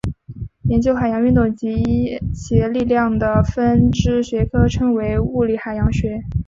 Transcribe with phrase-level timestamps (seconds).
[0.63, 6.23] 研究海洋运动以及其力量的分支学科称为物理海洋学。